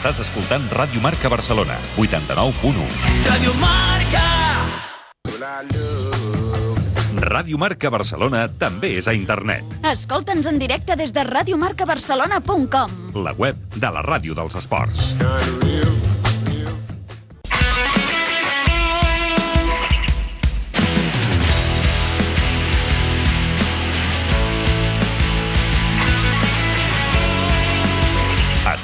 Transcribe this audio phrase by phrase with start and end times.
[0.00, 2.86] Estàs escoltant Ràdio Marca Barcelona, 89.1.
[3.26, 4.22] Radio Marca.
[7.20, 9.76] Ràdio Marca Barcelona també és a internet.
[9.92, 12.96] Escolta'ns en directe des de radiomarcabarcelona.com.
[13.20, 15.12] La web de la ràdio dels esports.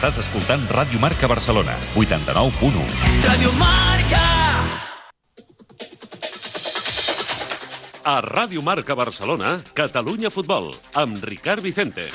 [0.07, 2.85] Estàs escoltant Ràdio Marca Barcelona, 89.1.
[3.25, 4.21] Radio Marca.
[8.07, 12.07] A Ràdio Marca Barcelona, Catalunya Futbol, amb Ricard Vicente.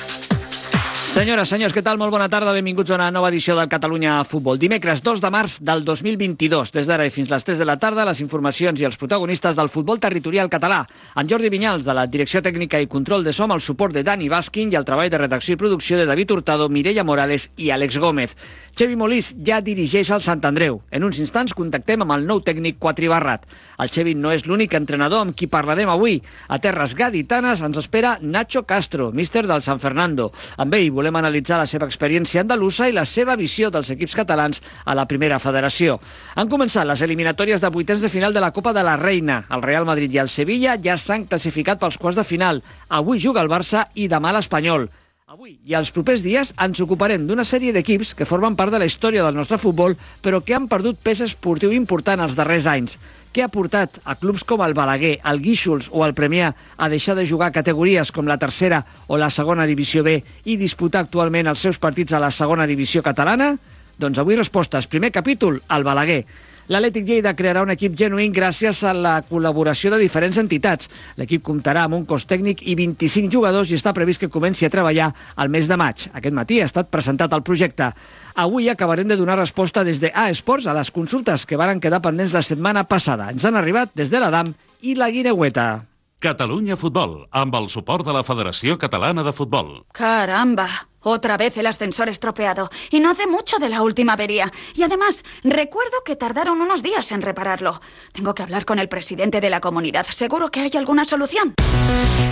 [1.12, 1.98] Senyores, senyors, què tal?
[2.00, 2.54] Molt bona tarda.
[2.56, 4.56] Benvinguts a una nova edició del Catalunya Futbol.
[4.56, 6.70] Dimecres 2 de març del 2022.
[6.72, 9.68] Des d'ara i fins les 3 de la tarda, les informacions i els protagonistes del
[9.68, 10.78] futbol territorial català.
[11.12, 14.30] Amb Jordi Vinyals, de la Direcció Tècnica i Control de Som, el suport de Dani
[14.32, 18.00] Baskin i el treball de redacció i producció de David Hurtado, Mireia Morales i Àlex
[18.00, 18.32] Gómez.
[18.72, 20.80] Xevi Molís ja dirigeix el Sant Andreu.
[20.90, 23.44] En uns instants contactem amb el nou tècnic Quatribarrat.
[23.84, 26.22] El Xevi no és l'únic entrenador amb qui parlarem avui.
[26.48, 30.32] A Terres Gaditanes ens espera Nacho Castro, míster del San Fernando.
[30.56, 34.62] Amb ell volem analitzar la seva experiència andalusa i la seva visió dels equips catalans
[34.86, 35.98] a la primera federació.
[36.38, 39.42] Han començat les eliminatòries de vuitens de final de la Copa de la Reina.
[39.50, 42.62] El Real Madrid i el Sevilla ja s'han classificat pels quarts de final.
[42.88, 44.86] Avui juga el Barça i demà l'Espanyol.
[45.32, 48.84] Avui i els propers dies ens ocuparem d'una sèrie d'equips que formen part de la
[48.84, 52.98] història del nostre futbol, però que han perdut pes esportiu important els darrers anys.
[53.32, 57.16] Què ha portat a clubs com el Balaguer, el Guíxols o el Premià a deixar
[57.16, 61.64] de jugar categories com la tercera o la segona divisió B i disputar actualment els
[61.64, 63.54] seus partits a la segona divisió catalana?
[63.96, 64.84] Doncs avui respostes.
[64.84, 66.26] Primer capítol, el Balaguer.
[66.70, 70.90] L'Atlètic Lleida crearà un equip genuïn gràcies a la col·laboració de diferents entitats.
[71.18, 74.70] L'equip comptarà amb un cos tècnic i 25 jugadors i està previst que comenci a
[74.70, 76.06] treballar al mes de maig.
[76.14, 77.90] Aquest matí ha estat presentat el projecte.
[78.34, 82.00] Avui acabarem de donar resposta des de A Esports a les consultes que varen quedar
[82.00, 83.32] pendents la setmana passada.
[83.32, 85.84] Ens han arribat des de l'Adam i la Guineueta.
[86.22, 89.80] Catalunya Futbol, amb el suport de la Federació Catalana de Futbol.
[89.90, 90.68] Caramba,
[91.02, 92.70] otra vez el ascensor estropeado.
[92.90, 94.52] Y no hace mucho de la última avería.
[94.74, 97.80] Y además, recuerdo que tardaron unos días en repararlo.
[98.12, 100.06] Tengo que hablar con el presidente de la comunidad.
[100.06, 101.54] ¿Seguro que hay alguna solución?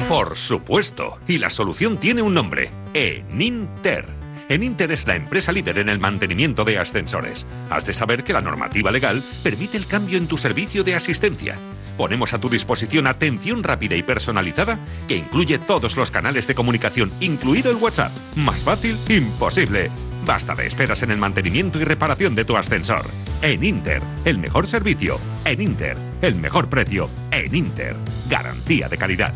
[0.09, 1.19] Por supuesto.
[1.29, 2.71] Y la solución tiene un nombre.
[2.95, 4.07] Eninter.
[4.49, 7.47] Eninter es la empresa líder en el mantenimiento de ascensores.
[7.71, 11.57] Has de saber que la normativa legal permite el cambio en tu servicio de asistencia.
[12.01, 17.13] Ponemos a tu disposición atención rápida y personalizada que incluye todos los canales de comunicación,
[17.21, 18.11] incluido el WhatsApp.
[18.37, 19.91] Más fácil, imposible.
[20.25, 23.05] Basta de esperas en el mantenimiento y reparación de tu ascensor.
[23.43, 25.21] En Inter, el mejor servicio.
[25.45, 27.11] En Inter, el mejor precio.
[27.33, 27.97] En Inter,
[28.31, 29.35] garantía de calidad.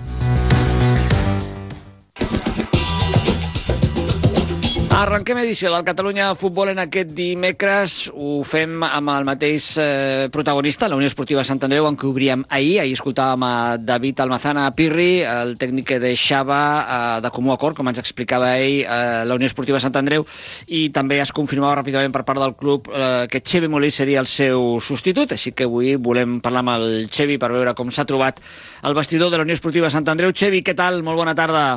[4.95, 7.95] Arrenquem edició del Catalunya Futbol en aquest dimecres.
[8.15, 12.45] Ho fem amb el mateix eh, protagonista, la Unió Esportiva Sant Andreu, en què obríem
[12.47, 12.77] ahir.
[12.79, 17.91] Ahir escoltàvem a David Almazana Pirri, el tècnic que deixava eh, de comú acord, com
[17.91, 20.29] ens explicava ell, eh, la Unió Esportiva Sant Andreu,
[20.71, 24.31] i també es confirmava ràpidament per part del club eh, que Xevi Molí seria el
[24.31, 28.39] seu substitut, així que avui volem parlar amb el Xevi per veure com s'ha trobat
[28.87, 30.31] el vestidor de la Unió Esportiva Sant Andreu.
[30.31, 31.03] Xevi, què tal?
[31.03, 31.69] Molt bona tarda.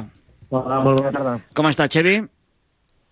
[0.54, 1.40] Hola, molt bona tarda.
[1.58, 2.20] Com està, Xevi?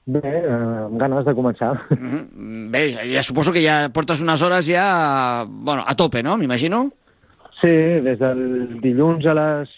[0.06, 0.50] Bé, eh,
[0.86, 1.74] amb ganes de començar.
[1.90, 2.72] Mm -hmm.
[2.72, 6.38] Bé, ja, ja suposo que ja portes unes hores ja bueno, a tope, no?
[6.38, 6.92] M'imagino?
[7.62, 7.75] Sí,
[8.06, 9.69] des del dilluns a les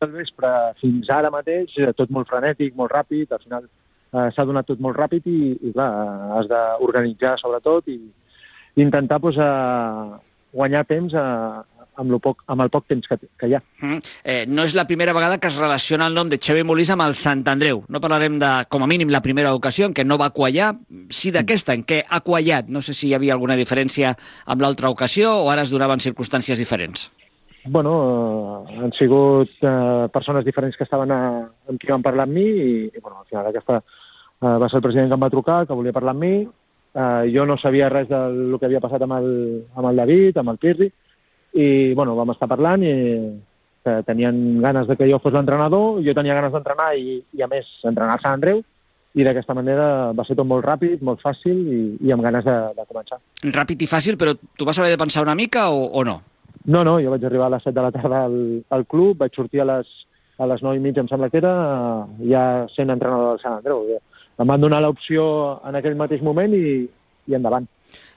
[0.00, 0.48] del vespre
[0.80, 4.78] fins ara mateix, eh, tot molt frenètic, molt ràpid, al final eh, s'ha donat tot
[4.78, 5.90] molt ràpid i, i clar,
[6.38, 7.98] has d'organitzar sobretot i,
[8.76, 10.18] intentar pues, eh,
[10.52, 11.62] guanyar temps eh,
[11.96, 13.62] amb, lo poc, amb el poc temps que, que hi ha.
[13.80, 13.98] Mm.
[14.24, 17.06] Eh, no és la primera vegada que es relaciona el nom de Xavi Molís amb
[17.06, 17.84] el Sant Andreu.
[17.88, 20.74] No parlarem de, com a mínim, la primera ocasió en què no va quallar,
[21.10, 22.70] sí d'aquesta, en què ha quallat.
[22.70, 24.14] No sé si hi havia alguna diferència
[24.46, 27.10] amb l'altra ocasió o ara es donaven circumstàncies diferents.
[27.66, 31.20] Bueno, eh, han sigut eh, persones diferents que estaven a,
[31.70, 34.80] amb qui van parlar amb mi i, i bueno, al final aquesta eh, va ser
[34.80, 36.34] el president que em va trucar, que volia parlar amb mi.
[36.94, 39.30] Eh, jo no sabia res del que havia passat amb el,
[39.74, 40.90] amb el David, amb el Pirri,
[41.54, 42.94] i bueno, vam estar parlant i
[43.84, 47.48] que tenien ganes de que jo fos l'entrenador, jo tenia ganes d'entrenar i, i a
[47.50, 48.62] més entrenar a Sant Andreu
[49.14, 52.54] i d'aquesta manera va ser tot molt ràpid, molt fàcil i, i amb ganes de,
[52.74, 53.20] de començar.
[53.44, 56.16] Ràpid i fàcil, però tu vas haver de pensar una mica o, o no?
[56.64, 58.40] No, no, jo vaig arribar a les 7 de la tarda al,
[58.74, 59.92] al club, vaig sortir a les,
[60.40, 61.54] a les 9 i mitja, em sembla que era,
[62.26, 62.42] ja
[62.74, 64.00] sent entrenador del Sant Andreu.
[64.40, 65.26] Em van donar l'opció
[65.68, 66.88] en aquell mateix moment i,
[67.28, 67.68] i endavant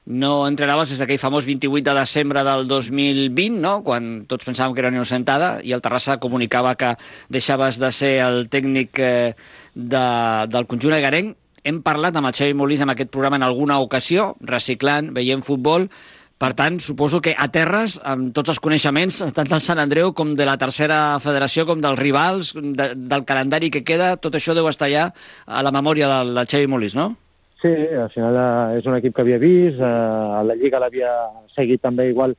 [0.08, 3.82] no entrenaves des d'aquell famós 28 de desembre del 2020, no?
[3.84, 6.96] quan tots pensàvem que era una innocentada, i el Terrassa comunicava que
[7.28, 9.36] deixaves de ser el tècnic eh,
[9.76, 10.06] de,
[10.48, 11.36] del conjunt agarenc.
[11.68, 15.90] Hem parlat amb el Xavi Molís en aquest programa en alguna ocasió, reciclant, veient futbol,
[16.38, 20.36] per tant, suposo que a terres, amb tots els coneixements, tant del Sant Andreu com
[20.38, 24.70] de la tercera federació, com dels rivals, de, del calendari que queda, tot això deu
[24.70, 25.10] estar ja
[25.46, 27.16] a la memòria del, del Xavi Molís, no?
[27.62, 29.86] Sí, al final eh, és un equip que havia vist, eh,
[30.40, 31.14] a la Lliga l'havia
[31.56, 32.36] seguit també igual,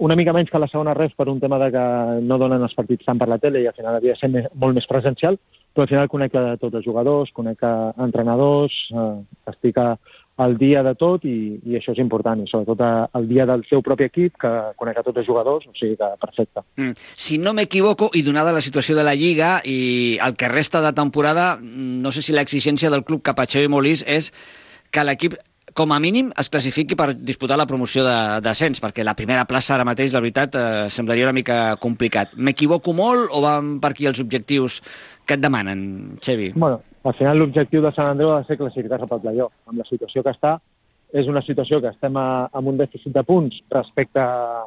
[0.00, 1.82] una mica menys que la segona res per un tema de que
[2.24, 4.46] no donen els partits tant per la tele i al final havia de ser més,
[4.54, 5.36] molt més presencial,
[5.74, 6.32] però al final conec
[6.62, 7.62] tots els jugadors, conec
[8.02, 9.10] entrenadors, eh,
[9.52, 9.90] estic a,
[10.36, 12.82] al dia de tot i, i això és important, i sobretot
[13.16, 16.10] el dia del seu propi equip, que conec a tots els jugadors, o sigui que
[16.20, 16.62] perfecte.
[16.76, 16.92] Mm.
[17.16, 20.92] Si no m'equivoco, i donada la situació de la Lliga i el que resta de
[20.96, 24.32] temporada, no sé si l'exigència del club cap a Xavi Molís és
[24.92, 25.38] que l'equip
[25.76, 29.74] com a mínim es classifiqui per disputar la promoció de descens, perquè la primera plaça
[29.74, 32.32] ara mateix, la veritat, eh, semblaria una mica complicat.
[32.36, 34.80] M'equivoco molt o van per aquí els objectius
[35.26, 36.52] que et demanen, Xevi?
[36.54, 39.54] Bueno, al final l'objectiu de Sant Andreu ha de ser classificar-se pel playoff.
[39.70, 40.56] Amb la situació que està,
[41.12, 44.66] és una situació que estem a, amb un dèficit de punts respecte a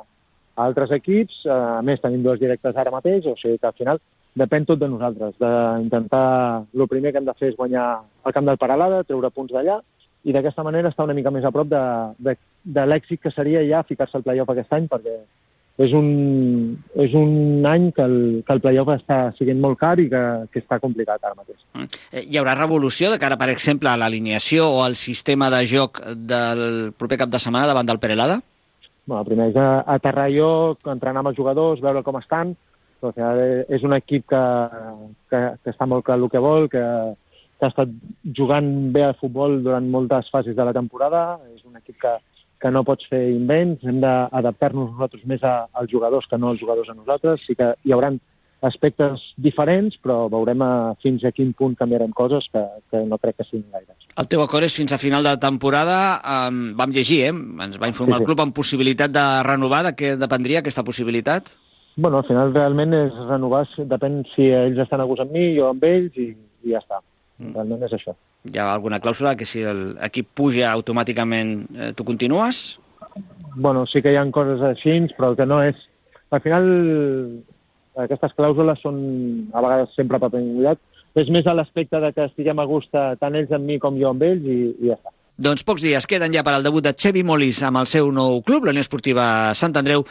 [0.60, 4.02] altres equips, a més tenim dos directes ara mateix, o sigui que al final
[4.40, 6.66] depèn tot de nosaltres, d'intentar...
[6.76, 7.86] El primer que hem de fer és guanyar
[8.26, 9.80] el camp del Paralada, treure punts d'allà,
[10.28, 11.84] i d'aquesta manera estar una mica més a prop de,
[12.20, 15.16] de, de l'èxit que seria ja ficar-se al playoff aquest any, perquè
[15.80, 16.08] és un,
[17.00, 20.60] és un any que el, que el playoff està siguent molt car i que, que
[20.60, 21.60] està complicat ara mateix.
[21.78, 22.00] Mm.
[22.12, 26.02] Eh, hi haurà revolució de cara, per exemple, a l'alineació o al sistema de joc
[26.30, 28.42] del proper cap de setmana davant del Perelada?
[29.08, 30.50] Bueno, primer és aterrar jo,
[30.92, 32.52] entrenar amb els jugadors, veure com estan,
[33.00, 33.40] però al final
[33.72, 34.44] és un equip que,
[35.32, 36.84] que, que està molt clar el que vol, que,
[37.56, 37.96] que ha estat
[38.36, 42.14] jugant bé al futbol durant moltes fases de la temporada, és un equip que,
[42.60, 46.60] que no pots fer invents, hem d'adaptar-nos nosaltres més a, als jugadors que no als
[46.60, 47.46] jugadors a nosaltres.
[47.48, 48.12] Sí que hi haurà
[48.68, 50.72] aspectes diferents, però veurem a,
[51.04, 53.96] fins a quin punt canviarem coses que, que no crec que siguin gaire.
[54.20, 56.00] El teu acord és fins a final de temporada.
[56.20, 57.32] Um, vam llegir, eh?
[57.32, 58.26] ens va informar sí, sí.
[58.26, 59.86] el club amb possibilitat de renovar.
[59.88, 61.54] De què dependria aquesta possibilitat?
[62.00, 65.68] Bueno, al final realment és renovar, depèn si ells estan a gust amb mi, jo
[65.72, 66.32] amb ells, i,
[66.64, 67.00] i ja està.
[67.40, 67.54] Mm.
[67.56, 68.16] Realment és això.
[68.50, 72.80] Hi ha alguna clàusula que si l'equip puja automàticament eh, tu continues?
[73.56, 75.80] Bueno, sí que hi ha coses així, però el que no és...
[76.30, 76.68] Al final,
[78.04, 79.00] aquestes clàusules són
[79.50, 80.82] a vegades sempre paper mullat.
[81.18, 84.12] És més a l'aspecte de que estiguem a gust tant ells amb mi com jo
[84.12, 85.16] amb ells i, i ja està.
[85.40, 88.42] Doncs pocs dies queden ja per al debut de Xevi Molis amb el seu nou
[88.44, 90.02] club, la Unió Esportiva Sant Andreu,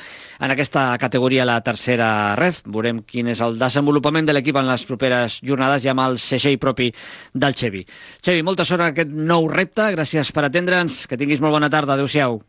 [0.40, 2.62] en aquesta categoria, la tercera ref.
[2.64, 6.56] Veurem quin és el desenvolupament de l'equip en les properes jornades ja amb el segell
[6.62, 6.88] propi
[7.34, 7.84] del Xevi.
[8.24, 9.90] Xevi, molta sort en aquest nou repte.
[9.98, 11.02] Gràcies per atendre'ns.
[11.04, 11.98] Que tinguis molt bona tarda.
[11.98, 12.40] Adéu-siau.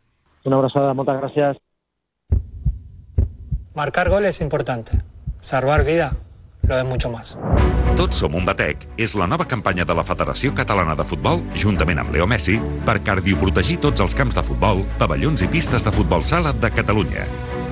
[0.48, 0.96] Una abraçada.
[0.96, 1.60] Moltes gràcies.
[3.76, 5.04] Marcar gol es importante.
[5.44, 6.14] Salvar vida
[6.62, 7.38] lo es mucho más.
[7.96, 12.00] Tots som un batec és la nova campanya de la Federació Catalana de Futbol, juntament
[12.00, 16.24] amb Leo Messi, per cardioprotegir tots els camps de futbol, pavellons i pistes de futbol
[16.24, 17.26] sala de Catalunya.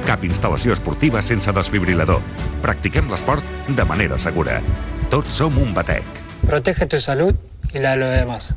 [0.07, 2.23] Cap instal·lació esportiva sense desfibrilador.
[2.63, 4.63] Practiquem l'esport de manera segura.
[5.11, 6.25] Tots som un batec.
[6.47, 7.37] Protege tu salut
[7.73, 8.57] i la de los demás.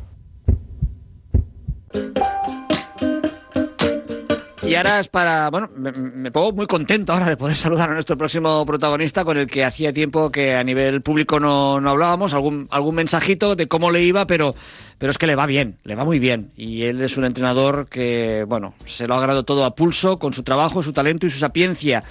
[4.71, 8.17] Y ahora es para, bueno, me, pongo muy contento ahora de poder saludar a nuestro
[8.17, 12.69] próximo protagonista con el que hacía tiempo que a nivel público no, no hablábamos, algún,
[12.71, 14.55] algún mensajito de cómo le iba, pero,
[14.97, 16.51] pero es que le va bien, le va muy bien.
[16.55, 20.31] Y él es un entrenador que, bueno, se lo ha agrado todo a pulso con
[20.33, 22.05] su trabajo, su talento y su sapiencia.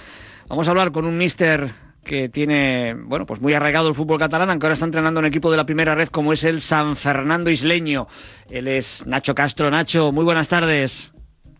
[0.47, 1.71] Vamos a hablar con un mister
[2.03, 5.49] que tiene, bueno, pues muy arraigado el fútbol catalán, aunque ahora está entrenando un equipo
[5.49, 8.07] de la primera red como es el San Fernando Isleño.
[8.51, 9.71] Él es Nacho Castro.
[9.71, 11.11] Nacho, muy buenas tardes.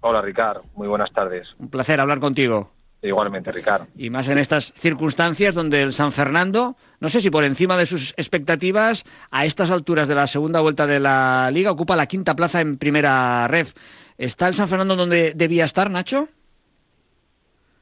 [0.02, 0.62] Hola, Ricard.
[0.76, 1.48] Muy buenas tardes.
[1.60, 2.72] Un placer hablar contigo.
[3.04, 3.88] Igualmente, Ricard.
[3.96, 7.88] Y más en estas circunstancias donde el San Fernando, no sé si por encima de
[7.88, 12.36] sus expectativas, a estas alturas de la segunda vuelta de la liga ocupa la quinta
[12.36, 13.74] plaza en primera ref.
[14.18, 16.28] ¿Está el San Fernando donde debía estar, Nacho?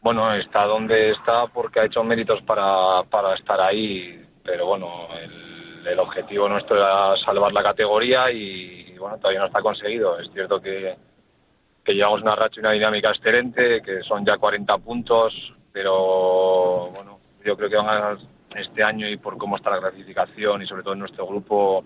[0.02, 5.86] Bueno, está donde está porque ha hecho méritos para, para estar ahí, pero bueno, el,
[5.86, 10.18] el objetivo nuestro era salvar la categoría y, bueno, todavía no está conseguido.
[10.18, 10.96] Es cierto que,
[11.90, 15.34] que llevamos una racha y una dinámica excelente, que son ya 40 puntos,
[15.72, 18.18] pero bueno, yo creo que van a
[18.56, 21.84] este año y por cómo está la clasificación y sobre todo en nuestro grupo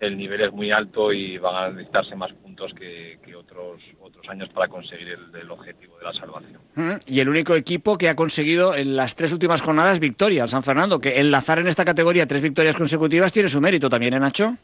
[0.00, 4.50] el nivel es muy alto y van a necesitarse más puntos que, otros otros años
[4.50, 6.60] para conseguir el, el objetivo de la salvación.
[6.74, 10.50] Mm, Y el único equipo que ha conseguido en las tres últimas jornadas victoria, el
[10.50, 14.20] San Fernando, que enlazar en esta categoría tres victorias consecutivas tiene su mérito también, ¿eh,
[14.20, 14.56] Nacho?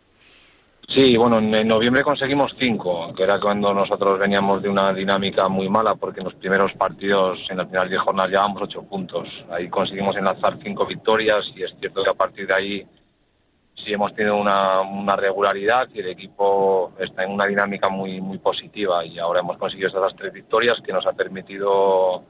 [0.89, 5.69] Sí, bueno, en, noviembre conseguimos cinco, que era cuando nosotros veníamos de una dinámica muy
[5.69, 9.29] mala, porque en los primeros partidos, en las primeras diez jornadas, llevábamos ocho puntos.
[9.51, 12.87] Ahí conseguimos enlazar cinco victorias y es cierto que a partir de ahí
[13.75, 19.05] sí hemos tenido una, regularidad y el equipo está en una dinámica muy muy positiva
[19.05, 22.25] y ahora hemos conseguido estas tres victorias que nos ha permitido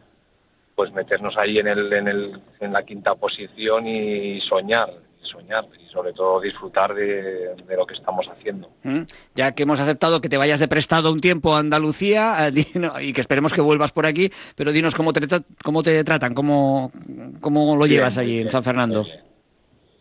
[0.75, 4.91] pues meternos ahí en el, en el en la quinta posición y soñar
[5.35, 8.71] soñar y sobre todo disfrutar de, de lo que estamos haciendo.
[8.85, 9.03] Mm,
[9.35, 12.53] Ya que hemos aceptado que te vayas de prestado un tiempo a Andalucía eh,
[13.03, 15.21] y que esperemos que vuelvas por aquí, pero dinos cómo te,
[15.63, 16.91] cómo te tratan, cómo,
[17.41, 19.03] cómo lo Bien, llevas allí en San Fernando.
[19.03, 19.25] muy bien.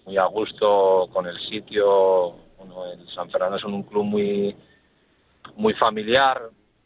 [0.05, 2.35] muy a gusto con el sitio.
[2.57, 4.55] Bueno, el San Fernando es un club muy,
[5.57, 6.41] muy familiar,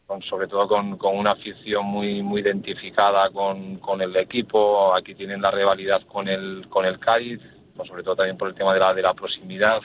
[0.06, 4.94] con, sobre todo con, con una afición muy, muy identificada con, con el equipo.
[4.94, 7.40] Aquí tienen la rivalidad con el, con el Cádiz,
[7.84, 9.80] sobre todo también por el tema de la, de la proximidad.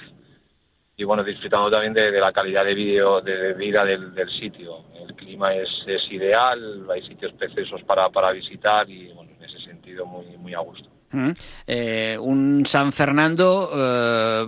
[0.95, 4.29] Y bueno, disfrutando también de, de la calidad de, video, de, de vida del, del
[4.29, 4.85] sitio.
[5.07, 9.59] El clima es, es ideal, hay sitios preciosos para, para visitar y bueno, en ese
[9.59, 10.89] sentido muy, muy a gusto.
[11.11, 11.31] Mm.
[11.67, 14.47] Eh, un San Fernando, eh,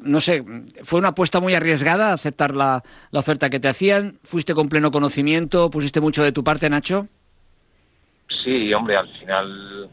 [0.00, 0.44] no sé,
[0.82, 4.18] fue una apuesta muy arriesgada aceptar la, la oferta que te hacían.
[4.22, 5.70] ¿Fuiste con pleno conocimiento?
[5.70, 7.08] ¿Pusiste mucho de tu parte, Nacho?
[8.44, 9.90] Sí, hombre, al final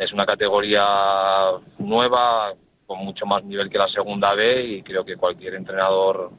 [0.00, 0.82] es una categoría
[1.78, 2.54] nueva,
[2.86, 6.30] con mucho más nivel que la segunda B y creo que cualquier entrenador,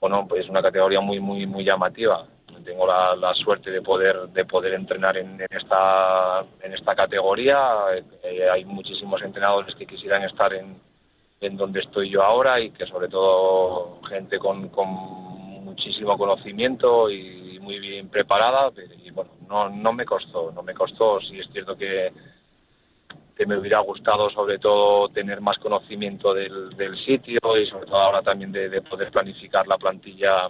[0.00, 2.26] bueno, pues es una categoría muy, muy, muy llamativa.
[2.64, 7.76] Tengo la, la suerte de poder, de poder entrenar en, en esta, en esta categoría.
[8.22, 10.76] Eh, hay muchísimos entrenadores que quisieran estar en,
[11.40, 14.88] en donde estoy yo ahora y que sobre todo gente con, con
[15.64, 18.72] muchísimo conocimiento y muy bien preparada
[19.04, 22.12] y bueno no no me costó no me costó sí es cierto que
[23.36, 27.98] que me hubiera gustado sobre todo tener más conocimiento del, del sitio y sobre todo
[27.98, 30.48] ahora también de, de poder planificar la plantilla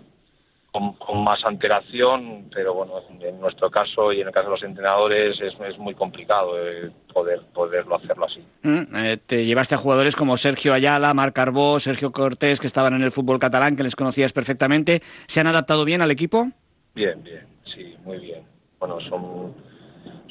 [0.73, 4.63] con, con más antelación, pero bueno, en nuestro caso y en el caso de los
[4.63, 8.43] entrenadores es, es muy complicado eh, poder poderlo hacerlo así.
[8.63, 12.95] Mm, eh, te llevaste a jugadores como Sergio Ayala, Marc Carbó, Sergio Cortés, que estaban
[12.95, 15.03] en el fútbol catalán, que les conocías perfectamente.
[15.27, 16.49] ¿Se han adaptado bien al equipo?
[16.95, 18.43] Bien, bien, sí, muy bien.
[18.81, 19.55] Bueno, son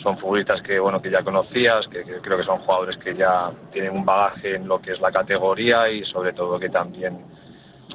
[0.02, 3.52] son futbolistas que bueno que ya conocías, que, que creo que son jugadores que ya
[3.72, 7.20] tienen un bagaje en lo que es la categoría y sobre todo que también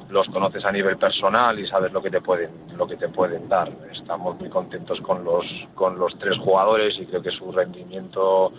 [0.09, 3.49] los conoces a nivel personal y sabes lo que te pueden lo que te pueden
[3.49, 3.71] dar.
[3.91, 5.45] Estamos muy contentos con los
[5.75, 8.53] con los tres jugadores y creo que su rendimiento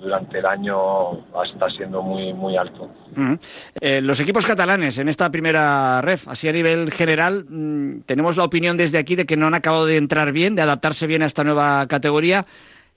[0.00, 2.90] durante el año está siendo muy muy alto.
[3.16, 3.34] Mm.
[3.80, 8.44] Eh, los equipos catalanes en esta primera ref, así a nivel general, mm, tenemos la
[8.44, 11.26] opinión desde aquí de que no han acabado de entrar bien, de adaptarse bien a
[11.26, 12.46] esta nueva categoría.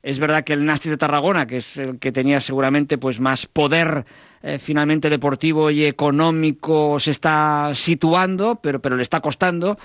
[0.04, 3.46] Es verdad que el Nasti de Tarragona, que es el que tenía seguramente pues más
[3.46, 4.06] poder
[4.42, 9.78] eh, finalmente deportivo y económico, se está situando, pero, pero le está costando.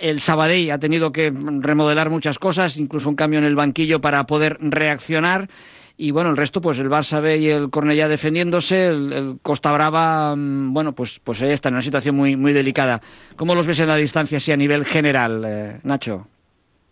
[0.00, 4.26] El Sabadell ha tenido que remodelar muchas cosas, incluso un cambio en el banquillo para
[4.26, 5.48] poder reaccionar.
[6.00, 10.34] Y bueno, el resto, pues el Barça B y el Cornellá defendiéndose, el, Costa Brava,
[10.36, 13.02] mm, bueno, pues, pues ahí está, en una situación muy, muy delicada.
[13.36, 16.28] ¿Cómo los ves en la distancia, así a nivel general, eh, Nacho?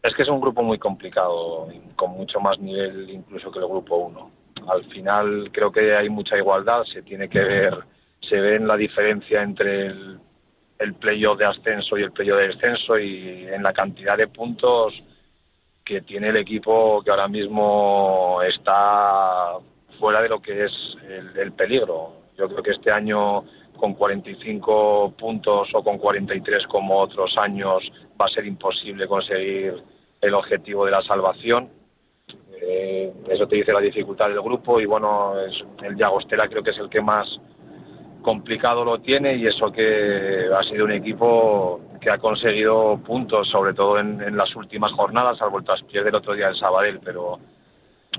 [0.06, 3.96] Es que es un grupo muy complicado, con mucho más nivel incluso que el grupo
[3.96, 4.30] 1.
[4.68, 7.75] Al final creo que hay mucha igualdad, se tiene que ver,
[8.20, 10.20] se ve en la diferencia entre el,
[10.78, 14.94] el playoff de ascenso y el playoff de descenso y en la cantidad de puntos
[15.84, 19.54] que tiene el equipo que ahora mismo está
[19.98, 22.12] fuera de lo que es el, el peligro.
[22.38, 23.44] Yo creo que este año
[23.76, 27.82] con 45 puntos o con 43 como otros años
[28.20, 29.82] va a ser imposible conseguir
[30.20, 31.68] el objetivo de la salvación.
[32.61, 36.70] Eh, eso te dice la dificultad del grupo y bueno, es, el Llagostera creo que
[36.70, 37.38] es el que más
[38.23, 43.73] complicado lo tiene y eso que ha sido un equipo que ha conseguido puntos, sobre
[43.73, 46.99] todo en, en las últimas jornadas, al vuelto a pierde el otro día el Sabadell,
[47.04, 47.38] pero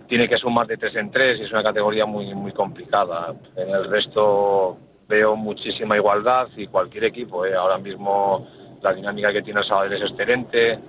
[0.08, 3.34] tiene que sumar de tres en tres y es una categoría muy, muy complicada.
[3.56, 4.78] En el resto
[5.08, 7.56] veo muchísima igualdad y cualquier equipo, ¿eh?
[7.56, 8.48] ahora mismo
[8.82, 10.80] la dinámica que tiene el Sabadell es excelente,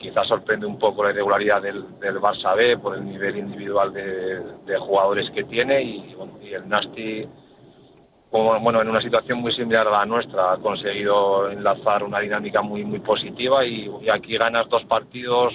[0.00, 1.84] quizás sorprende un poco la irregularidad del,
[2.20, 6.16] Barça B por el nivel individual de, jugadores que tiene y,
[6.52, 7.28] el Nasti
[8.30, 12.84] bueno, en una situación muy similar a la nuestra, ha conseguido enlazar una dinámica muy,
[12.84, 15.52] muy positiva y, aquí ganas dos partidos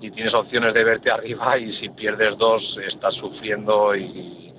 [0.00, 4.52] y tienes opciones de verte arriba y si pierdes dos estás sufriendo y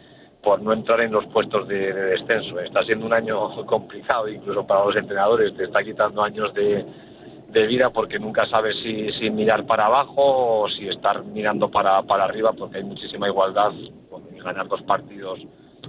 [0.44, 2.60] por no entrar en los puestos de descenso.
[2.60, 6.86] Está siendo un año complicado incluso para los entrenadores, te está quitando años de,
[7.52, 12.24] de vida porque nunca sabes si, mirar para abajo o si estar mirando para, para
[12.24, 13.72] arriba porque hay muchísima igualdad.
[14.44, 15.40] Ganar dos partidos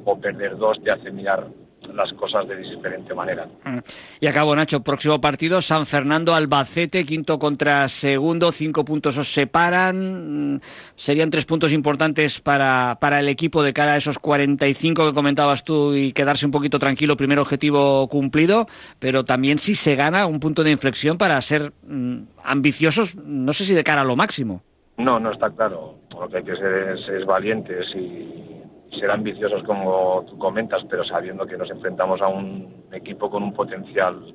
[0.04, 1.46] o perder dos te hace mirar
[1.94, 3.46] las cosas de diferente manera.
[3.64, 3.78] Mm.
[4.20, 10.54] Y acabo, Nacho, próximo partido, San Fernando Albacete, quinto contra segundo, cinco puntos os separan,
[10.54, 10.60] mm,
[10.96, 15.64] serían tres puntos importantes para, para el equipo de cara a esos 45 que comentabas
[15.64, 18.66] tú y quedarse un poquito tranquilo, primer objetivo cumplido,
[18.98, 23.64] pero también si se gana un punto de inflexión para ser mm, ambiciosos, no sé
[23.64, 24.62] si de cara a lo máximo.
[24.98, 25.96] No, no está claro.
[26.10, 28.61] Lo que hay que ser es, es valientes y
[28.98, 33.52] ser ambiciosos como tú comentas, pero sabiendo que nos enfrentamos a un equipo con un
[33.52, 34.34] potencial,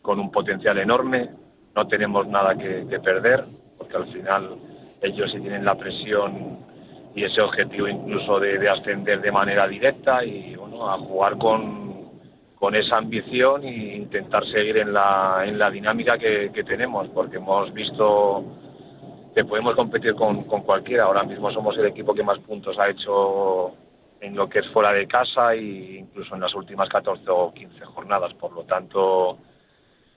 [0.00, 1.30] con un potencial enorme.
[1.74, 3.44] No tenemos nada que, perder,
[3.78, 4.56] porque al final
[5.00, 6.58] ellos sí tienen la presión
[7.14, 12.10] y ese objetivo incluso de, de ascender de manera directa y bueno, a jugar con,
[12.54, 17.36] con esa ambición e intentar seguir en la, en la dinámica que, que tenemos, porque
[17.36, 18.44] hemos visto
[19.34, 21.04] que podemos competir con, con cualquiera.
[21.04, 23.72] Ahora mismo somos el equipo que más puntos ha hecho
[24.22, 27.84] en lo que es fuera de casa e incluso en las últimas 14 o 15
[27.86, 28.32] jornadas.
[28.34, 29.36] Por lo tanto,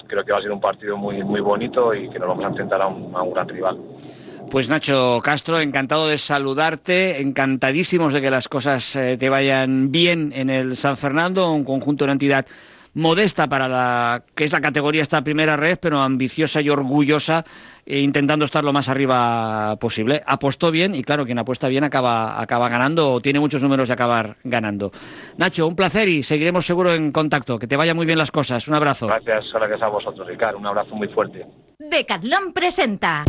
[0.08, 2.50] creo que va a ser un partido muy, muy bonito y que nos vamos a
[2.50, 3.80] enfrentar a un, a un gran rival.
[4.52, 10.32] Pues Nacho Castro, encantado de saludarte, encantadísimos de que las cosas eh, te vayan bien
[10.36, 12.46] en el San Fernando, un conjunto, una entidad
[12.94, 17.44] modesta para la que es la categoría esta primera red, pero ambiciosa y orgullosa,
[17.86, 20.24] e intentando estar lo más arriba posible.
[20.26, 23.94] Apostó bien y claro, quien apuesta bien acaba, acaba ganando o tiene muchos números de
[23.94, 24.92] acabar ganando.
[25.38, 27.60] Nacho, un placer y seguiremos seguro en contacto.
[27.60, 28.68] Que te vaya muy bien las cosas.
[28.68, 29.08] Un abrazo.
[29.08, 30.58] Gracias, gracias a vosotros, Ricardo.
[30.58, 31.46] Un abrazo muy fuerte.
[31.80, 33.26] Decathlon presenta.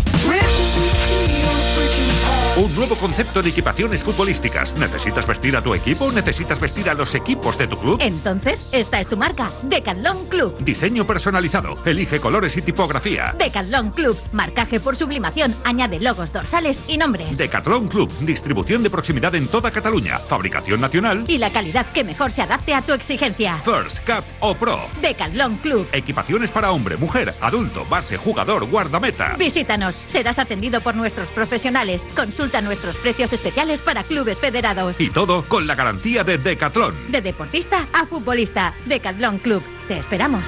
[2.56, 4.74] Un nuevo concepto de equipaciones futbolísticas.
[4.78, 6.10] ¿Necesitas vestir a tu equipo?
[6.10, 7.98] ¿Necesitas vestir a los equipos de tu club?
[8.00, 10.56] Entonces, esta es tu marca, Decathlon Club.
[10.60, 11.74] Diseño personalizado.
[11.84, 13.34] Elige colores y tipografía.
[13.38, 17.36] Decathlon Club, marcaje por sublimación, añade logos dorsales y nombres.
[17.36, 18.10] Decathlon Club.
[18.20, 20.18] Distribución de proximidad en toda Cataluña.
[20.18, 21.24] Fabricación nacional.
[21.28, 23.58] Y la calidad que mejor se adapte a tu exigencia.
[23.58, 24.80] First, Cup o Pro.
[25.02, 25.86] Decathlon Club.
[25.92, 29.36] Equipaciones para hombre, mujer, adulto, base, jugador, guardameta.
[29.38, 32.02] Visítanos, serás atendido por nuestros profesionales.
[32.14, 35.00] Consulta nuestros precios especiales para clubes federados.
[35.00, 36.94] Y todo con la garantía de Decathlon.
[37.10, 39.62] De deportista a futbolista, Decathlon Club.
[39.88, 40.44] Te esperamos.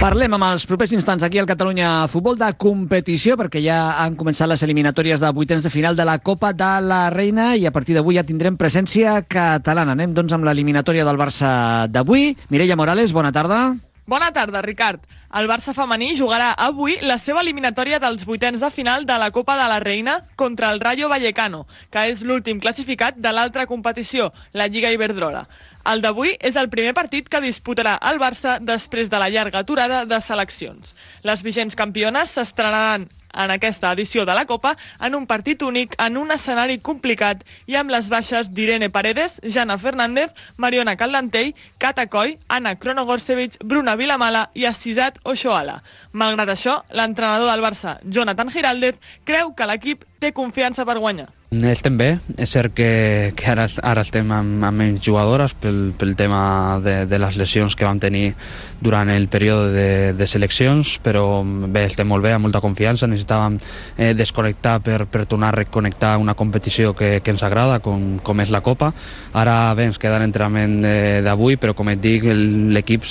[0.00, 4.48] Parlem amb els propers instants aquí al Catalunya Futbol de competició perquè ja han començat
[4.48, 7.98] les eliminatòries de vuitens de final de la Copa de la Reina i a partir
[7.98, 9.92] d'avui ja tindrem presència catalana.
[9.92, 11.52] Anem doncs amb l'eliminatòria del Barça
[11.92, 12.32] d'avui.
[12.48, 13.60] Mireia Morales, bona tarda.
[14.08, 15.04] Bona tarda, Ricard.
[15.38, 19.54] El Barça femení jugarà avui la seva eliminatòria dels vuitens de final de la Copa
[19.60, 24.66] de la Reina contra el Rayo Vallecano, que és l'últim classificat de l'altra competició, la
[24.66, 25.44] Lliga Iberdrola.
[25.88, 30.04] El d'avui és el primer partit que disputarà el Barça després de la llarga aturada
[30.04, 30.94] de seleccions.
[31.24, 36.16] Les vigents campiones s'estrenaran en aquesta edició de la Copa en un partit únic, en
[36.16, 42.38] un escenari complicat i amb les baixes d'Irene Paredes, Jana Fernández, Mariona Caldantell, Kata Coy,
[42.48, 45.80] Anna Kronogorcevic, Bruna Vilamala i Assisat Oshoala.
[46.12, 51.30] Malgrat això, l'entrenador del Barça, Jonathan Giraldez, creu que l'equip té confiança per guanyar.
[51.50, 56.12] Estem bé, és cert que, que ara, ara estem amb, amb menys jugadores pel, pel
[56.14, 58.36] tema de, de les lesions que vam tenir
[58.80, 63.58] durant el període de, de seleccions, però bé, estem molt bé, amb molta confiança, necessitàvem
[63.96, 68.40] eh, desconnectar per, per tornar a reconnectar una competició que, que ens agrada, com, com
[68.40, 68.92] és la Copa.
[69.36, 70.80] Ara bé, ens queda l'entrenament
[71.24, 73.04] d'avui, però com et dic, l'equip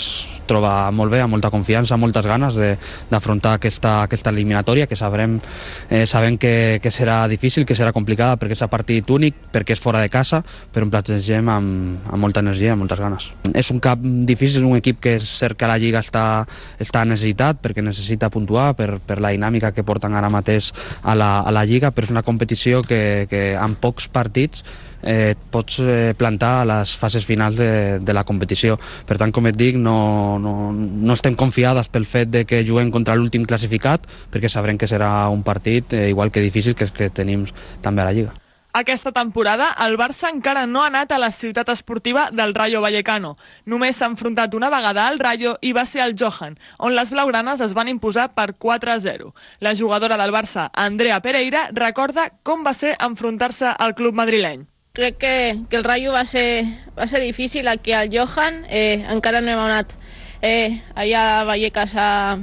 [0.50, 2.58] troba molt bé, amb molta confiança, amb moltes ganes
[3.10, 5.38] d'afrontar aquesta, aquesta eliminatòria, que sabrem,
[5.90, 9.78] eh, sabem que, que serà difícil, que serà complicada, perquè és a partit únic, perquè
[9.78, 10.42] és fora de casa,
[10.74, 13.30] però en plantegem amb, amb molta energia, amb moltes ganes.
[13.54, 16.26] És un cap difícil, un equip que és cert que la Lliga està,
[16.82, 21.40] està necessitat, perquè necessita puntuar per, per la dinàmica que porten ara mateix a la,
[21.42, 24.66] a la Lliga, però és una competició que, que amb pocs partits
[25.04, 28.80] eh, et pots eh, plantar a les fases finals de, de la competició.
[29.08, 32.92] Per tant, com et dic, no, no, no estem confiades pel fet de que juguem
[32.92, 37.10] contra l'últim classificat, perquè sabrem que serà un partit eh, igual que difícil que, que
[37.10, 37.48] tenim
[37.84, 38.36] també a la Lliga.
[38.72, 43.32] Aquesta temporada, el Barça encara no ha anat a la ciutat esportiva del Rayo Vallecano.
[43.66, 47.66] Només s'ha enfrontat una vegada al Rayo i va ser al Johan, on les blaugranes
[47.66, 49.34] es van imposar per 4-0.
[49.60, 54.68] La jugadora del Barça, Andrea Pereira, recorda com va ser enfrontar-se al club madrileny.
[54.94, 56.66] Crec que, que el Rayo va ser,
[56.98, 59.94] va ser difícil aquí al Johan, eh, encara no hem anat
[60.42, 62.40] eh, allà a Vallecas a,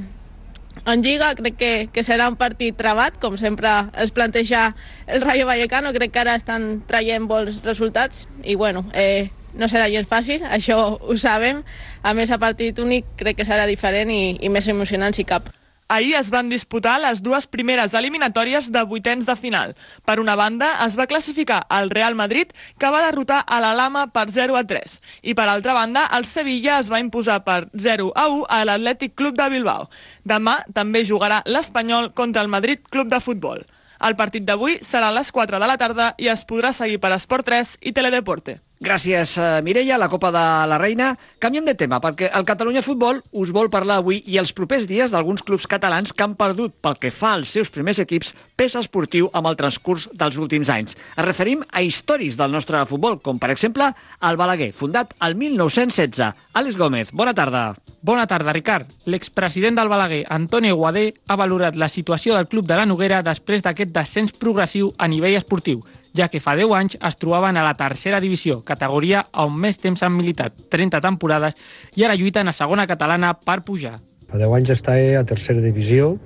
[0.86, 1.34] en Lliga.
[1.34, 4.68] Crec que, que serà un partit trebat, com sempre es planteja
[5.06, 9.90] el Rayo Vallecano, crec que ara estan traient bons resultats i bueno, eh, no serà
[9.90, 11.64] gens fàcil, això ho sabem,
[12.02, 15.55] a més a partit únic crec que serà diferent i, i més emocionant si cap.
[15.88, 19.76] Ahir es van disputar les dues primeres eliminatòries de vuitens de final.
[20.02, 24.08] Per una banda, es va classificar el Real Madrid, que va derrotar a la Lama
[24.10, 24.98] per 0 a 3.
[25.22, 29.14] I per altra banda, el Sevilla es va imposar per 0 a 1 a l'Atlètic
[29.14, 29.86] Club de Bilbao.
[30.26, 33.62] Demà també jugarà l'Espanyol contra el Madrid Club de Futbol.
[34.02, 37.14] El partit d'avui serà a les 4 de la tarda i es podrà seguir per
[37.14, 38.65] Esport 3 i Teledeporte.
[38.78, 39.96] Gràcies, eh, Mireia.
[39.96, 41.16] La Copa de la Reina.
[41.38, 45.10] Canviem de tema, perquè el Catalunya Futbol us vol parlar avui i els propers dies
[45.10, 49.30] d'alguns clubs catalans que han perdut, pel que fa als seus primers equips, pes esportiu
[49.32, 50.94] amb el transcurs dels últims anys.
[51.16, 56.34] Es referim a històrics del nostre futbol, com per exemple el Balaguer, fundat el 1916.
[56.52, 57.74] Àlex Gómez, bona tarda.
[58.02, 58.92] Bona tarda, Ricard.
[59.06, 63.62] L'expresident del Balaguer, Antoni Guadé, ha valorat la situació del club de la Noguera després
[63.62, 65.82] d'aquest descens progressiu a nivell esportiu
[66.16, 70.02] ja que fa 10 anys es trobaven a la tercera divisió, categoria on més temps
[70.02, 71.56] han militat, 30 temporades,
[71.96, 73.98] i ara lluiten a segona catalana per pujar.
[74.26, 76.16] Fa 10 anys està a tercera divisió,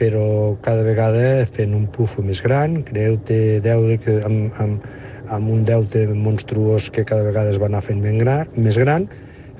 [0.00, 4.86] però cada vegada fent un pufo més gran, creu-te deute amb, amb,
[5.28, 9.06] amb un deute monstruós que cada vegada es va anar fent ben gran, més gran,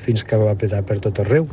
[0.00, 1.46] fins que va petar per tot arreu.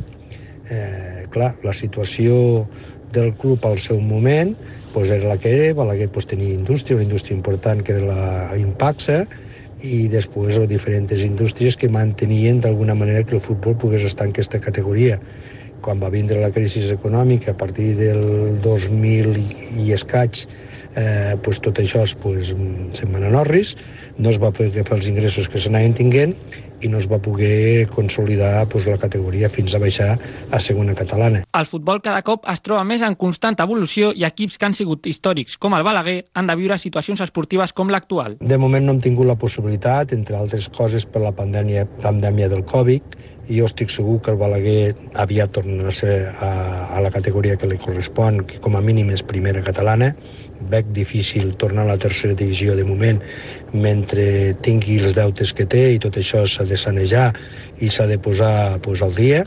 [0.72, 2.64] Eh, clar, la situació
[3.12, 4.54] del club al seu moment
[4.98, 8.56] pues era la que era, Balaguer pues, tenia indústria, una indústria important que era la
[8.58, 9.28] Impaxa,
[9.78, 14.34] i després les diferents indústries que mantenien d'alguna manera que el futbol pogués estar en
[14.34, 15.20] aquesta categoria.
[15.86, 19.38] Quan va vindre la crisi econòmica a partir del 2000
[19.84, 20.42] i escaig,
[20.98, 22.50] eh, pues tot això pues,
[22.98, 23.76] se'n van a Norris,
[24.18, 26.34] no es va poder fer els ingressos que s'anaven tinguent
[26.82, 30.10] i no es va poder consolidar pues, la categoria fins a baixar
[30.50, 31.44] a segona catalana.
[31.58, 35.06] El futbol cada cop es troba més en constant evolució i equips que han sigut
[35.06, 38.38] històrics com el Balaguer han de viure situacions esportives com l'actual.
[38.40, 42.64] De moment no hem tingut la possibilitat, entre altres coses per la pandèmia, pandèmia del
[42.68, 46.50] Covid, i jo estic segur que el Balaguer aviat tornarà a ser a,
[46.92, 50.12] a la categoria que li correspon, que com a mínim és primera catalana.
[50.60, 53.22] Veig difícil tornar a la tercera divisió de moment
[53.72, 57.30] mentre tingui els deutes que té i tot això s'ha de sanejar
[57.80, 59.44] i s'ha de posar pues, al dia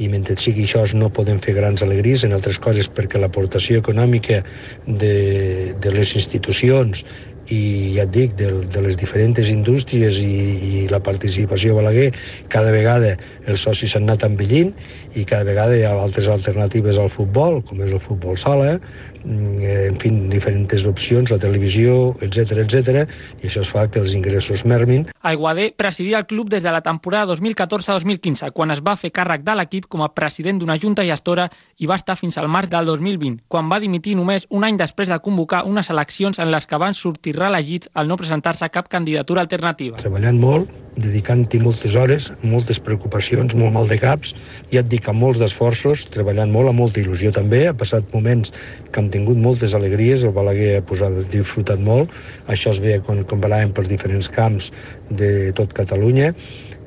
[0.00, 4.40] i mentre sigui això no podem fer grans alegries en altres coses perquè l'aportació econòmica
[4.86, 7.04] de, de les institucions
[7.52, 7.60] i
[7.96, 10.36] ja et dic, de, de les diferents indústries i,
[10.68, 12.10] i la participació a Balaguer,
[12.52, 14.72] cada vegada els socis s'han anat envellint
[15.18, 18.78] i cada vegada hi ha altres alternatives al futbol, com és el futbol sala,
[19.24, 23.04] en fi, diferents opcions, la televisió, etc etc
[23.42, 25.06] i això es fa que els ingressos mermin.
[25.22, 29.56] Aiguadé presidia el club des de la temporada 2014-2015, quan es va fer càrrec de
[29.58, 33.44] l'equip com a president d'una junta gestora i va estar fins al març del 2020,
[33.48, 36.94] quan va dimitir només un any després de convocar unes eleccions en les que van
[36.94, 40.00] sortir reelegits al no presentar-se cap candidatura alternativa.
[40.02, 44.34] Treballant molt, dedicant-hi moltes hores, moltes preocupacions, molt mal de caps,
[44.72, 48.52] i et dic, amb molts d'esforços, treballant molt, amb molta il·lusió també, ha passat moments
[48.90, 52.12] que hem tingut moltes alegries, el Balaguer ha posat, disfrutat molt,
[52.52, 54.72] això es veia quan comparàvem pels diferents camps
[55.08, 56.34] de tot Catalunya,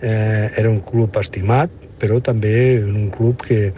[0.02, 3.72] eh, era un club estimat, però també un club que,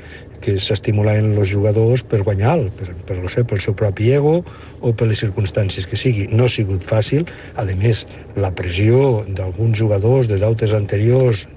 [0.43, 4.41] que s'estimulaven els jugadors per guanyar per, per, no sé, pel seu propi ego
[4.81, 6.27] o per les circumstàncies que sigui.
[6.31, 7.25] No ha sigut fàcil.
[7.57, 8.05] A més,
[8.37, 11.47] la pressió d'alguns jugadors, de deutes anteriors,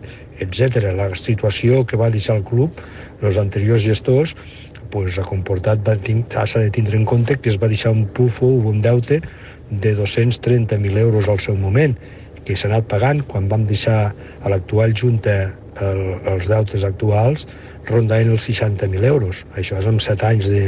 [0.41, 0.91] etc.
[0.97, 2.81] la situació que va deixar el club,
[3.23, 4.35] els anteriors gestors,
[4.91, 8.81] pues, ha comportat, s'ha de tindre en compte que es va deixar un pufo, un
[8.83, 9.21] deute
[9.71, 11.95] de 230.000 euros al seu moment,
[12.45, 15.53] que s'ha anat pagant quan vam deixar a l'actual Junta
[15.85, 16.03] el,
[16.35, 17.47] els deutes actuals
[17.89, 19.45] rondaven els 60.000 euros.
[19.57, 20.67] Això és amb 7 anys de,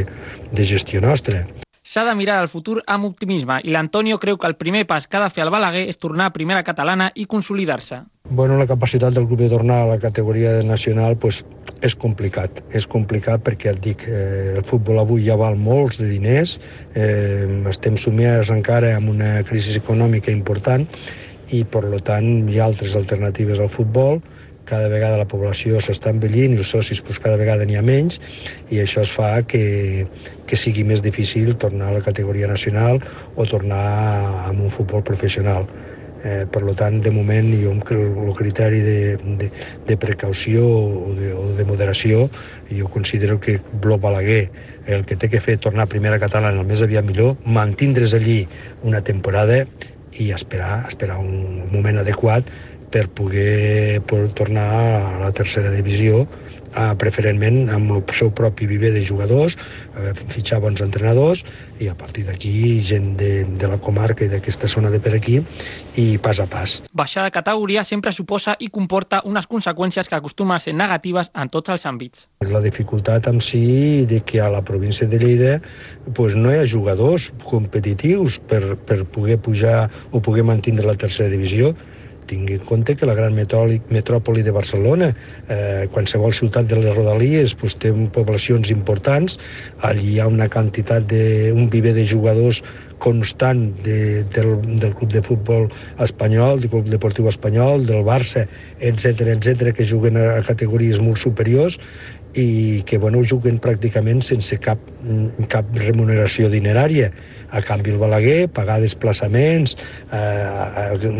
[0.53, 1.45] de gestió nostra.
[1.83, 5.19] S'ha de mirar al futur amb optimisme i l'Antonio creu que el primer pas que
[5.19, 8.05] ha de fer el Balaguer és tornar a primera catalana i consolidar-se.
[8.31, 11.41] Bueno, la capacitat del club de tornar a la categoria nacional pues,
[11.83, 12.63] és complicat.
[12.71, 16.55] És complicat perquè et dic, eh, el futbol avui ja val molts de diners,
[16.95, 20.87] eh, estem somiats encara amb una crisi econòmica important
[21.51, 24.23] i per tant hi ha altres alternatives al futbol
[24.69, 28.21] cada vegada la població s'està envellint i els socis pues, cada vegada n'hi ha menys
[28.71, 30.07] i això es fa que,
[30.47, 33.03] que sigui més difícil tornar a la categoria nacional
[33.37, 33.83] o tornar
[34.47, 35.67] a un futbol professional.
[36.23, 38.99] Eh, per tant, de moment, jo amb el, criteri de,
[39.41, 39.49] de,
[39.89, 42.29] de precaució o de, o de moderació,
[42.71, 44.45] jo considero que Blo Balaguer
[44.87, 48.45] el que té que fer tornar a primera catalana el més aviat millor, mantindre's allí
[48.87, 49.65] una temporada
[50.13, 52.47] i esperar, esperar un moment adequat
[52.93, 56.27] per poder, poder tornar a la tercera divisió
[56.77, 59.57] eh, preferentment amb el seu propi viver de jugadors,
[59.97, 61.45] eh, fitxar bons entrenadors
[61.83, 65.41] i a partir d'aquí gent de, de la comarca i d'aquesta zona de per aquí
[65.99, 66.81] i pas a pas.
[66.93, 71.51] Baixar de categoria sempre suposa i comporta unes conseqüències que acostumen a ser negatives en
[71.53, 72.27] tots els àmbits.
[72.47, 75.61] La dificultat en si de que a la província de Lleida
[76.15, 81.31] pues, no hi ha jugadors competitius per, per poder pujar o poder mantenir la tercera
[81.33, 81.75] divisió
[82.31, 85.11] tingui en compte que la gran metròpoli de Barcelona,
[85.49, 89.39] eh, qualsevol ciutat de les Rodalies pues, té poblacions importants,
[89.83, 92.63] allí hi ha una quantitat de, un viver de jugadors
[93.03, 98.47] constant de, del, del club de futbol espanyol, del club deportiu espanyol, del Barça,
[98.79, 101.81] etc etc que juguen a, a categories molt superiors
[102.39, 104.81] i que bueno, juguen pràcticament sense cap,
[105.53, 107.11] cap remuneració dinerària
[107.53, 109.77] a el Balaguer, pagar desplaçaments,
[110.11, 111.13] eh,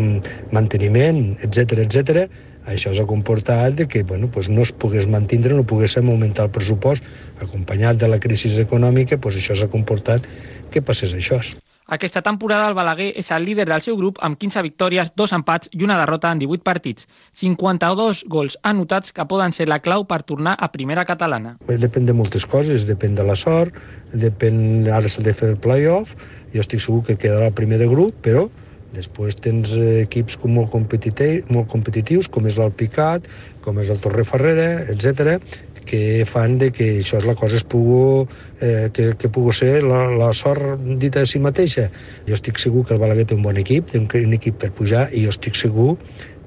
[0.51, 2.27] manteniment, etc etc.
[2.65, 7.03] Això s'ha comportat que bueno, pues no es pogués mantindre, no poguéssim augmentar el pressupost.
[7.39, 10.25] Acompanyat de la crisi econòmica, pues això s'ha comportat
[10.71, 11.41] que passés això.
[11.87, 15.67] Aquesta temporada el Balaguer és el líder del seu grup amb 15 victòries, dos empats
[15.75, 17.07] i una derrota en 18 partits.
[17.35, 21.57] 52 gols anotats que poden ser la clau per tornar a primera catalana.
[21.67, 23.75] Depèn de moltes coses, depèn de la sort,
[24.13, 26.15] depèn, ara s'ha de fer el play-off,
[26.55, 28.47] jo estic segur que quedarà el primer de grup, però
[28.93, 33.25] Després tens equips com molt, molt competitius, com és l'Alpicat,
[33.65, 35.41] com és el Torre Ferrera, etc
[35.85, 38.27] que fan de que això és la cosa es pugui,
[38.61, 41.89] eh, que, que pugui ser la, la sort dita de si mateixa.
[42.27, 44.73] Jo estic segur que el Balaguer té un bon equip, té un, un equip per
[44.75, 45.95] pujar, i jo estic segur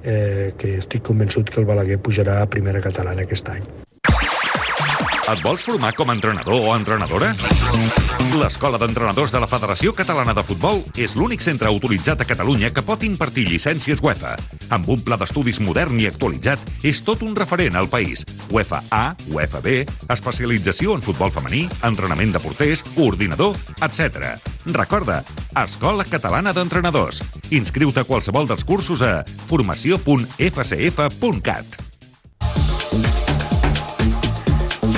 [0.02, 3.85] eh, que estic convençut que el Balaguer pujarà a primera catalana aquest any.
[5.26, 7.32] Et vols formar com a entrenador o entrenadora?
[8.38, 12.84] L'Escola d'Entrenadors de la Federació Catalana de Futbol és l'únic centre autoritzat a Catalunya que
[12.86, 14.36] pot impartir llicències UEFA.
[14.76, 18.22] Amb un pla d'estudis modern i actualitzat, és tot un referent al país.
[18.54, 19.82] UEFA A, UEFA B,
[20.14, 24.38] especialització en futbol femení, entrenament de porters, coordinador, etc.
[24.76, 25.24] Recorda,
[25.64, 27.18] Escola Catalana d'Entrenadors.
[27.50, 31.85] Inscriu-te a qualsevol dels cursos a formació.fcf.cat.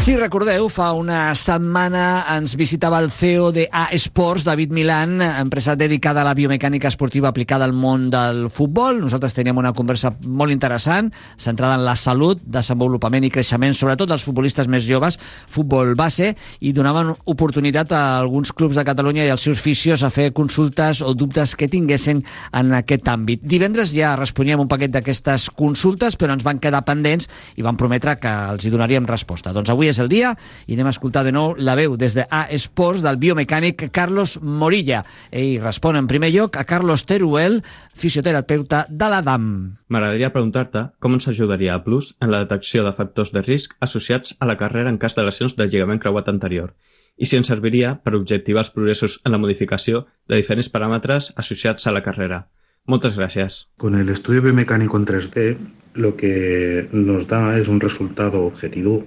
[0.09, 5.75] Si recordeu, fa una setmana ens visitava el CEO de A Sports, David Milan, empresa
[5.77, 9.03] dedicada a la biomecànica esportiva aplicada al món del futbol.
[9.03, 14.25] Nosaltres teníem una conversa molt interessant, centrada en la salut, desenvolupament i creixement, sobretot dels
[14.25, 15.19] futbolistes més joves,
[15.53, 16.31] futbol base,
[16.65, 21.05] i donaven oportunitat a alguns clubs de Catalunya i als seus fisios a fer consultes
[21.05, 22.25] o dubtes que tinguessin
[22.57, 23.45] en aquest àmbit.
[23.45, 27.29] Divendres ja responíem un paquet d'aquestes consultes, però ens van quedar pendents
[27.61, 29.53] i van prometre que els hi donaríem resposta.
[29.53, 30.35] Doncs avui és el dia
[30.67, 34.39] i anem a escoltar de nou la veu des de A Sports del biomecànic Carlos
[34.43, 35.05] Morilla.
[35.31, 37.63] Ell respon en primer lloc a Carlos Teruel,
[37.95, 39.49] fisioterapeuta de l'ADAM.
[39.89, 44.37] M'agradaria preguntar-te com ens ajudaria a Plus en la detecció de factors de risc associats
[44.41, 46.75] a la carrera en cas de lesions del lligament creuat anterior
[47.19, 51.87] i si ens serviria per objectivar els progressos en la modificació de diferents paràmetres associats
[51.87, 52.47] a la carrera.
[52.87, 53.71] Muchas gracias.
[53.77, 55.57] Con el estudio biomecánico en 3D,
[55.95, 59.05] lo que nos da es un resultado objetivo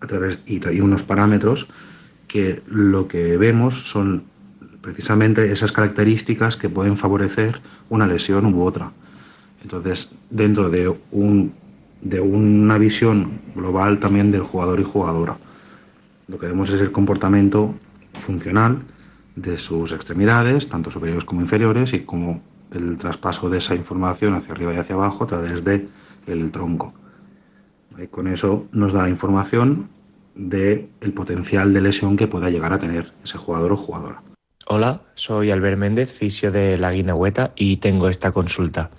[0.00, 1.66] a través y, unos parámetros
[2.28, 4.24] que lo que vemos son
[4.80, 8.92] precisamente esas características que pueden favorecer una lesión u otra.
[9.62, 11.52] Entonces, dentro de, un,
[12.02, 15.38] de una visión global también del jugador y jugadora,
[16.28, 17.74] lo que vemos es el comportamiento
[18.20, 18.78] funcional
[19.34, 22.40] de sus extremidades, tanto superiores como inferiores, y como
[22.72, 25.88] el traspaso de esa información hacia arriba y hacia abajo a través del
[26.26, 26.92] el tronco.
[28.10, 29.88] Con eso nos da información
[30.34, 34.22] del el potencial de lesión que pueda llegar a tener ese jugador o jugadora.
[34.66, 38.90] Hola, soy Albert Méndez, fisio de la Guinehueta y tengo esta consulta.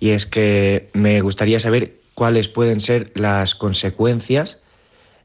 [0.00, 4.60] Y es que me gustaría saber cuáles pueden ser las consecuencias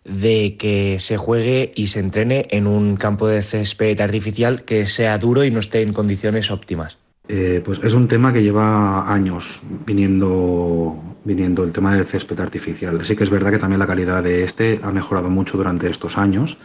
[0.06, 5.18] de que se juegue y se entrene en un campo de césped artificial que sea
[5.18, 6.98] duro y no esté en condiciones óptimas.
[7.28, 13.04] Eh, pues es un tema que lleva años viniendo, viniendo el tema del césped artificial.
[13.06, 16.18] Sí que es verdad que también la calidad de este ha mejorado mucho durante estos
[16.18, 16.58] años.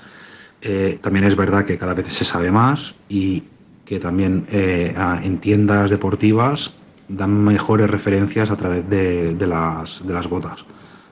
[0.60, 3.44] Eh, también es verdad que cada vez se sabe más y
[3.84, 6.74] que también eh, en tiendas deportivas
[7.08, 10.64] dan mejores referencias a través de, de las, de las botas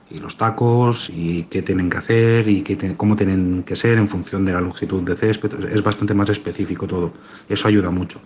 [0.09, 4.07] y los tacos y qué tienen que hacer y qué cómo tienen que ser en
[4.07, 5.53] función de la longitud de césped.
[5.71, 7.13] Es bastante más específico todo.
[7.49, 8.21] Eso ayuda mucho.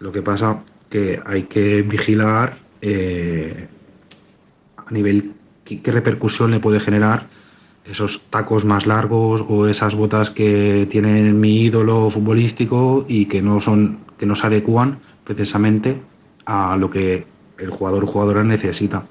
[0.00, 3.66] Lo que pasa que hay que vigilar eh,
[4.76, 5.32] a nivel
[5.64, 7.26] qué, repercusión le puede generar
[7.84, 13.60] esos tacos más largos o esas botas que tienen mi ídolo futbolístico y que no
[13.60, 16.00] son que no se adecúan precisamente
[16.44, 17.26] a lo que
[17.58, 19.04] el jugador o jugadora necesita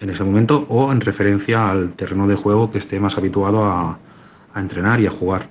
[0.00, 3.98] en ese momento o en referencia al terreno de juego que esté más habituado a
[4.54, 5.48] entrenar y a jugar.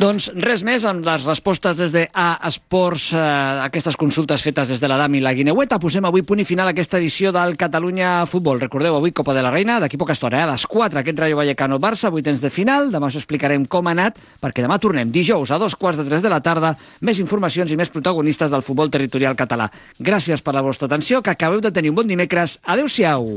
[0.00, 3.18] Doncs res més amb les respostes des de A Esports, eh,
[3.66, 5.76] aquestes consultes fetes des de la DAM i la Guineueta.
[5.78, 8.62] Posem avui punt i final a aquesta edició del Catalunya Futbol.
[8.62, 10.42] Recordeu, avui Copa de la Reina, d'aquí poca estona, eh?
[10.46, 12.88] a les 4, aquest Rayo Vallecano-Barça, vuitens de final.
[12.90, 16.22] Demà us explicarem com ha anat, perquè demà tornem dijous a dos quarts de tres
[16.22, 16.78] de la tarda.
[17.02, 19.68] Més informacions i més protagonistes del futbol territorial català.
[19.98, 22.56] Gràcies per la vostra atenció, que acabeu de tenir un bon dimecres.
[22.64, 23.36] Adéu-siau.